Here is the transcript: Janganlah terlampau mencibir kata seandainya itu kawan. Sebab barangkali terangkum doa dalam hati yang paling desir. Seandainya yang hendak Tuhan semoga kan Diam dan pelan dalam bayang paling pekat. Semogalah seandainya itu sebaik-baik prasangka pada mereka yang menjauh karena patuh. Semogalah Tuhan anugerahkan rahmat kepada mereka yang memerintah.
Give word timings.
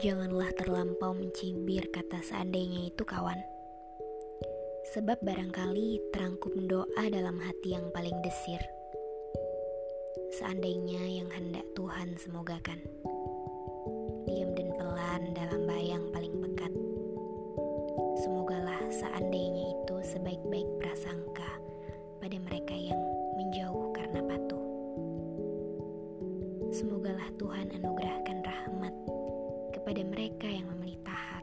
Janganlah 0.00 0.56
terlampau 0.56 1.12
mencibir 1.12 1.84
kata 1.92 2.24
seandainya 2.24 2.88
itu 2.88 3.04
kawan. 3.04 3.36
Sebab 4.96 5.20
barangkali 5.20 6.00
terangkum 6.08 6.64
doa 6.64 7.04
dalam 7.12 7.36
hati 7.36 7.76
yang 7.76 7.92
paling 7.92 8.16
desir. 8.24 8.64
Seandainya 10.40 11.04
yang 11.04 11.28
hendak 11.28 11.68
Tuhan 11.76 12.16
semoga 12.16 12.56
kan 12.64 12.80
Diam 14.24 14.56
dan 14.56 14.72
pelan 14.72 15.36
dalam 15.36 15.68
bayang 15.68 16.08
paling 16.16 16.32
pekat. 16.48 16.72
Semogalah 18.24 18.80
seandainya 18.88 19.76
itu 19.76 19.96
sebaik-baik 20.00 20.68
prasangka 20.80 21.60
pada 22.24 22.40
mereka 22.40 22.72
yang 22.72 23.00
menjauh 23.36 23.92
karena 23.92 24.24
patuh. 24.24 24.64
Semogalah 26.72 27.28
Tuhan 27.36 27.68
anugerahkan 27.76 28.38
rahmat 28.48 28.89
kepada 29.90 30.06
mereka 30.06 30.46
yang 30.46 30.70
memerintah. 30.70 31.39